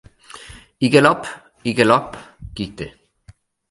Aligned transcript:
I 0.87 0.89
galop, 0.95 1.31
i 1.73 1.77
galop 1.83 2.21
gik 2.59 2.77
det. 2.83 2.93